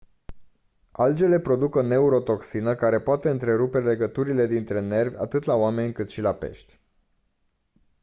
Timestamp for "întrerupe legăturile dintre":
3.29-4.79